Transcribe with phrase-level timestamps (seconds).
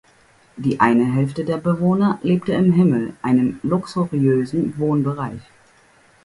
[0.57, 5.43] Die eine Hälfte der Bewohner lebte im „Himmel“, einem luxuriösen Wohnbereich.